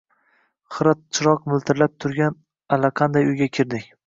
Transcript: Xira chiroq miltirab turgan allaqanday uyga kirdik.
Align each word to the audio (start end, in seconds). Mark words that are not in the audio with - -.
Xira 0.77 0.93
chiroq 1.17 1.45
miltirab 1.51 1.93
turgan 2.05 2.39
allaqanday 2.79 3.31
uyga 3.31 3.51
kirdik. 3.61 3.89